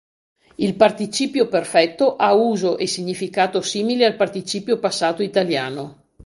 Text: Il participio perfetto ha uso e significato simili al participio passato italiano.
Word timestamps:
Il 0.55 0.75
participio 0.77 1.47
perfetto 1.47 2.15
ha 2.15 2.33
uso 2.33 2.79
e 2.79 2.87
significato 2.87 3.61
simili 3.61 4.03
al 4.03 4.15
participio 4.15 4.79
passato 4.79 5.21
italiano. 5.21 6.05